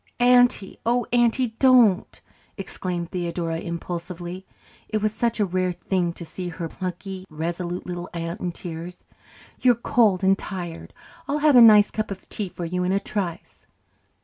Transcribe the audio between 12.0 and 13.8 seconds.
of tea for you in a trice."